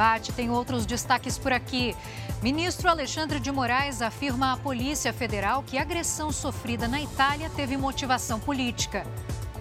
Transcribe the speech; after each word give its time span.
debate, 0.00 0.32
tem 0.32 0.48
outros 0.50 0.86
destaques 0.86 1.36
por 1.36 1.52
aqui. 1.52 1.94
Ministro 2.42 2.88
Alexandre 2.88 3.38
de 3.38 3.52
Moraes 3.52 4.00
afirma 4.00 4.54
à 4.54 4.56
Polícia 4.56 5.12
Federal 5.12 5.62
que 5.62 5.76
a 5.76 5.82
agressão 5.82 6.32
sofrida 6.32 6.88
na 6.88 7.02
Itália 7.02 7.50
teve 7.50 7.76
motivação 7.76 8.40
política. 8.40 9.06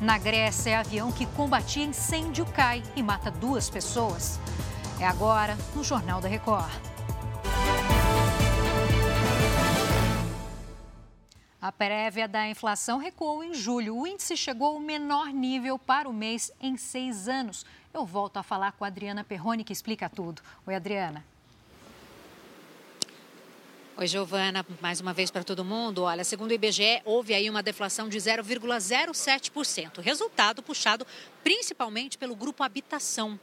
Na 0.00 0.18
Grécia, 0.18 0.78
avião 0.78 1.10
que 1.10 1.26
combatia 1.26 1.84
incêndio 1.84 2.46
cai 2.46 2.80
e 2.94 3.02
mata 3.02 3.28
duas 3.28 3.68
pessoas. 3.68 4.38
É 5.00 5.06
agora 5.06 5.58
no 5.74 5.82
Jornal 5.82 6.20
da 6.20 6.28
Record. 6.28 6.89
A 11.60 11.70
prévia 11.70 12.26
da 12.26 12.48
inflação 12.48 12.96
recuou 12.96 13.44
em 13.44 13.52
julho. 13.52 13.94
O 13.94 14.06
índice 14.06 14.34
chegou 14.34 14.68
ao 14.68 14.80
menor 14.80 15.26
nível 15.26 15.78
para 15.78 16.08
o 16.08 16.12
mês 16.12 16.50
em 16.58 16.74
seis 16.78 17.28
anos. 17.28 17.66
Eu 17.92 18.06
volto 18.06 18.38
a 18.38 18.42
falar 18.42 18.72
com 18.72 18.82
a 18.82 18.86
Adriana 18.86 19.22
Perrone, 19.22 19.62
que 19.62 19.72
explica 19.72 20.08
tudo. 20.08 20.40
Oi, 20.66 20.74
Adriana. 20.74 21.22
Oi, 23.94 24.06
Giovana, 24.06 24.64
mais 24.80 25.02
uma 25.02 25.12
vez 25.12 25.30
para 25.30 25.44
todo 25.44 25.62
mundo. 25.62 26.04
Olha, 26.04 26.24
segundo 26.24 26.52
o 26.52 26.54
IBGE, 26.54 27.02
houve 27.04 27.34
aí 27.34 27.50
uma 27.50 27.62
deflação 27.62 28.08
de 28.08 28.16
0,07%, 28.16 30.00
resultado 30.00 30.62
puxado 30.62 31.06
principalmente 31.44 32.16
pelo 32.16 32.34
grupo 32.34 32.62
habitação 32.62 33.38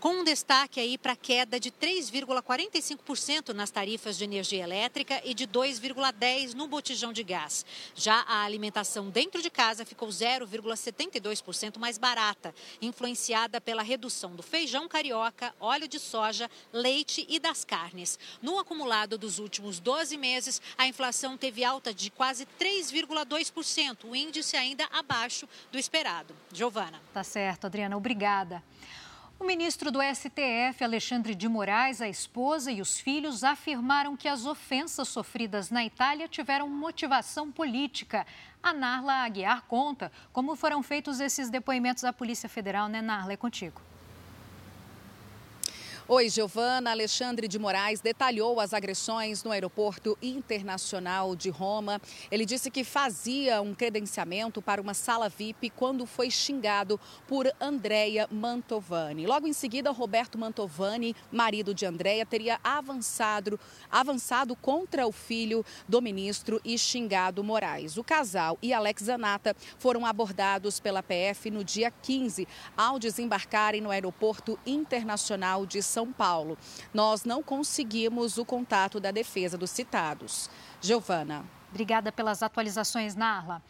com 0.00 0.20
um 0.20 0.24
destaque 0.24 0.80
aí 0.80 0.96
para 0.96 1.12
a 1.12 1.16
queda 1.16 1.58
de 1.58 1.70
3,45% 1.70 3.52
nas 3.52 3.70
tarifas 3.70 4.16
de 4.16 4.24
energia 4.24 4.62
elétrica 4.62 5.20
e 5.24 5.34
de 5.34 5.46
2,10% 5.46 6.54
no 6.54 6.68
botijão 6.68 7.12
de 7.12 7.22
gás. 7.22 7.66
Já 7.94 8.20
a 8.28 8.44
alimentação 8.44 9.10
dentro 9.10 9.42
de 9.42 9.50
casa 9.50 9.84
ficou 9.84 10.08
0,72% 10.08 11.78
mais 11.78 11.98
barata, 11.98 12.54
influenciada 12.80 13.60
pela 13.60 13.82
redução 13.82 14.34
do 14.34 14.42
feijão 14.42 14.88
carioca, 14.88 15.54
óleo 15.60 15.88
de 15.88 15.98
soja, 15.98 16.50
leite 16.72 17.26
e 17.28 17.38
das 17.38 17.64
carnes. 17.64 18.18
No 18.40 18.58
acumulado 18.58 19.18
dos 19.18 19.38
últimos 19.38 19.80
12 19.80 20.16
meses, 20.16 20.62
a 20.76 20.86
inflação 20.86 21.36
teve 21.36 21.64
alta 21.64 21.92
de 21.92 22.10
quase 22.10 22.46
3,2%, 22.58 24.04
o 24.04 24.14
índice 24.14 24.56
ainda 24.56 24.84
abaixo 24.92 25.48
do 25.72 25.78
esperado. 25.78 26.34
Giovana. 26.52 27.00
Tá 27.12 27.24
certo, 27.24 27.66
Adriana, 27.66 27.96
obrigada. 27.96 28.62
O 29.40 29.44
ministro 29.44 29.92
do 29.92 30.00
STF, 30.02 30.82
Alexandre 30.82 31.32
de 31.32 31.48
Moraes, 31.48 32.02
a 32.02 32.08
esposa 32.08 32.72
e 32.72 32.80
os 32.80 32.98
filhos 32.98 33.44
afirmaram 33.44 34.16
que 34.16 34.26
as 34.26 34.44
ofensas 34.44 35.06
sofridas 35.06 35.70
na 35.70 35.84
Itália 35.84 36.26
tiveram 36.26 36.68
motivação 36.68 37.52
política. 37.52 38.26
A 38.60 38.72
Narla 38.72 39.12
Aguiar 39.22 39.62
conta 39.68 40.10
como 40.32 40.56
foram 40.56 40.82
feitos 40.82 41.20
esses 41.20 41.50
depoimentos 41.50 42.02
à 42.02 42.12
Polícia 42.12 42.48
Federal, 42.48 42.88
né, 42.88 43.00
Narla? 43.00 43.34
É 43.34 43.36
contigo. 43.36 43.80
Oi, 46.10 46.30
Giovana. 46.30 46.90
Alexandre 46.90 47.46
de 47.46 47.58
Moraes 47.58 48.00
detalhou 48.00 48.60
as 48.60 48.72
agressões 48.72 49.44
no 49.44 49.50
aeroporto 49.50 50.16
internacional 50.22 51.36
de 51.36 51.50
Roma. 51.50 52.00
Ele 52.30 52.46
disse 52.46 52.70
que 52.70 52.82
fazia 52.82 53.60
um 53.60 53.74
credenciamento 53.74 54.62
para 54.62 54.80
uma 54.80 54.94
sala 54.94 55.28
VIP 55.28 55.68
quando 55.68 56.06
foi 56.06 56.30
xingado 56.30 56.98
por 57.26 57.52
Andrea 57.60 58.26
Mantovani. 58.32 59.26
Logo 59.26 59.46
em 59.46 59.52
seguida, 59.52 59.90
Roberto 59.90 60.38
Mantovani, 60.38 61.14
marido 61.30 61.74
de 61.74 61.84
Andrea, 61.84 62.24
teria 62.24 62.58
avançado, 62.64 63.60
avançado 63.90 64.56
contra 64.56 65.06
o 65.06 65.12
filho 65.12 65.62
do 65.86 66.00
ministro 66.00 66.58
e 66.64 66.78
xingado 66.78 67.44
Moraes. 67.44 67.98
O 67.98 68.02
casal 68.02 68.56
e 68.62 68.72
Alex 68.72 69.02
Zanata 69.02 69.54
foram 69.78 70.06
abordados 70.06 70.80
pela 70.80 71.02
PF 71.02 71.50
no 71.50 71.62
dia 71.62 71.90
15, 71.90 72.48
ao 72.74 72.98
desembarcarem 72.98 73.82
no 73.82 73.90
aeroporto 73.90 74.58
internacional 74.64 75.66
de 75.66 75.82
São 75.82 75.97
são 75.98 76.12
Paulo. 76.12 76.56
Nós 76.94 77.24
não 77.24 77.42
conseguimos 77.42 78.38
o 78.38 78.44
contato 78.44 79.00
da 79.00 79.10
defesa 79.10 79.58
dos 79.58 79.70
citados. 79.70 80.48
Giovana. 80.80 81.44
Obrigada 81.70 82.12
pelas 82.12 82.40
atualizações, 82.40 83.16
Narla. 83.16 83.60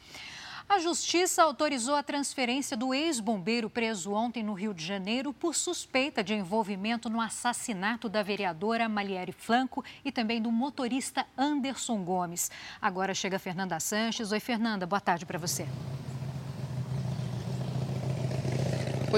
A 0.68 0.78
Justiça 0.78 1.42
autorizou 1.42 1.94
a 1.94 2.02
transferência 2.02 2.76
do 2.76 2.92
ex-bombeiro 2.92 3.70
preso 3.70 4.12
ontem 4.12 4.42
no 4.42 4.52
Rio 4.52 4.74
de 4.74 4.84
Janeiro 4.84 5.32
por 5.32 5.54
suspeita 5.54 6.22
de 6.22 6.34
envolvimento 6.34 7.08
no 7.08 7.18
assassinato 7.18 8.10
da 8.10 8.22
vereadora 8.22 8.86
Maliere 8.90 9.32
Flanco 9.32 9.82
e 10.04 10.12
também 10.12 10.42
do 10.42 10.52
motorista 10.52 11.24
Anderson 11.34 12.04
Gomes. 12.04 12.50
Agora 12.82 13.14
chega 13.14 13.38
Fernanda 13.38 13.80
Sanches. 13.80 14.30
Oi, 14.32 14.40
Fernanda, 14.40 14.86
boa 14.86 15.00
tarde 15.00 15.24
para 15.24 15.38
você. 15.38 15.66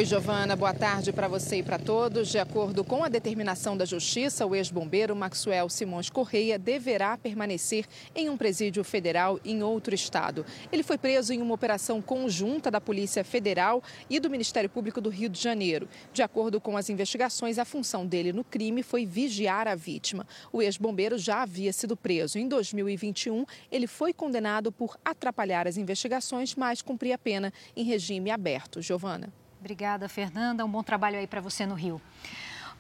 Oi, 0.00 0.06
Giovana, 0.06 0.56
boa 0.56 0.72
tarde 0.72 1.12
para 1.12 1.28
você 1.28 1.56
e 1.56 1.62
para 1.62 1.78
todos. 1.78 2.30
De 2.30 2.38
acordo 2.38 2.82
com 2.82 3.04
a 3.04 3.08
determinação 3.10 3.76
da 3.76 3.84
Justiça, 3.84 4.46
o 4.46 4.54
ex-bombeiro 4.54 5.14
Maxwell 5.14 5.68
Simões 5.68 6.08
Correia 6.08 6.58
deverá 6.58 7.18
permanecer 7.18 7.84
em 8.14 8.30
um 8.30 8.34
presídio 8.34 8.82
federal 8.82 9.38
em 9.44 9.62
outro 9.62 9.94
estado. 9.94 10.46
Ele 10.72 10.82
foi 10.82 10.96
preso 10.96 11.34
em 11.34 11.42
uma 11.42 11.52
operação 11.52 12.00
conjunta 12.00 12.70
da 12.70 12.80
Polícia 12.80 13.22
Federal 13.22 13.82
e 14.08 14.18
do 14.18 14.30
Ministério 14.30 14.70
Público 14.70 15.02
do 15.02 15.10
Rio 15.10 15.28
de 15.28 15.38
Janeiro. 15.38 15.86
De 16.14 16.22
acordo 16.22 16.62
com 16.62 16.78
as 16.78 16.88
investigações, 16.88 17.58
a 17.58 17.66
função 17.66 18.06
dele 18.06 18.32
no 18.32 18.42
crime 18.42 18.82
foi 18.82 19.04
vigiar 19.04 19.68
a 19.68 19.74
vítima. 19.74 20.26
O 20.50 20.62
ex-bombeiro 20.62 21.18
já 21.18 21.42
havia 21.42 21.74
sido 21.74 21.94
preso. 21.94 22.38
Em 22.38 22.48
2021, 22.48 23.44
ele 23.70 23.86
foi 23.86 24.14
condenado 24.14 24.72
por 24.72 24.96
atrapalhar 25.04 25.68
as 25.68 25.76
investigações, 25.76 26.54
mas 26.54 26.80
cumpria 26.80 27.16
a 27.16 27.18
pena 27.18 27.52
em 27.76 27.84
regime 27.84 28.30
aberto. 28.30 28.80
Giovana. 28.80 29.30
Obrigada, 29.60 30.08
Fernanda. 30.08 30.64
Um 30.64 30.70
bom 30.70 30.82
trabalho 30.82 31.18
aí 31.18 31.26
para 31.26 31.40
você 31.40 31.66
no 31.66 31.74
Rio. 31.74 32.00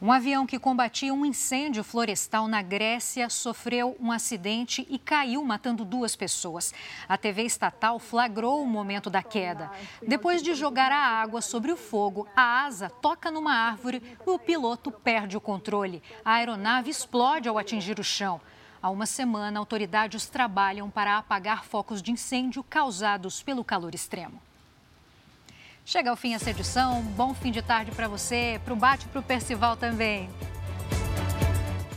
Um 0.00 0.10
avião 0.10 0.46
que 0.46 0.58
combatia 0.58 1.12
um 1.12 1.26
incêndio 1.26 1.84
florestal 1.84 2.48
na 2.48 2.62
Grécia 2.62 3.28
sofreu 3.28 3.94
um 4.00 4.10
acidente 4.10 4.86
e 4.88 4.98
caiu, 4.98 5.44
matando 5.44 5.84
duas 5.84 6.16
pessoas. 6.16 6.72
A 7.06 7.18
TV 7.18 7.42
estatal 7.42 7.98
flagrou 7.98 8.62
o 8.62 8.66
momento 8.66 9.10
da 9.10 9.22
queda. 9.22 9.70
Depois 10.08 10.42
de 10.42 10.54
jogar 10.54 10.90
a 10.90 10.96
água 10.96 11.42
sobre 11.42 11.70
o 11.70 11.76
fogo, 11.76 12.26
a 12.34 12.64
asa 12.64 12.88
toca 12.88 13.30
numa 13.30 13.52
árvore 13.52 14.02
e 14.26 14.30
o 14.30 14.38
piloto 14.38 14.90
perde 14.90 15.36
o 15.36 15.40
controle. 15.40 16.02
A 16.24 16.36
aeronave 16.36 16.88
explode 16.88 17.46
ao 17.46 17.58
atingir 17.58 18.00
o 18.00 18.04
chão. 18.04 18.40
Há 18.80 18.88
uma 18.88 19.04
semana, 19.04 19.58
autoridades 19.60 20.26
trabalham 20.30 20.88
para 20.88 21.18
apagar 21.18 21.62
focos 21.62 22.00
de 22.00 22.10
incêndio 22.10 22.64
causados 22.64 23.42
pelo 23.42 23.62
calor 23.62 23.94
extremo. 23.94 24.40
Chega 25.90 26.08
ao 26.08 26.14
fim 26.14 26.34
essa 26.34 26.48
edição. 26.48 27.02
Bom 27.02 27.34
fim 27.34 27.50
de 27.50 27.60
tarde 27.60 27.90
para 27.90 28.06
você, 28.06 28.60
para 28.64 28.72
o 28.72 28.76
Bate 28.76 29.08
para 29.08 29.18
o 29.18 29.22
Percival 29.24 29.76
também. 29.76 30.30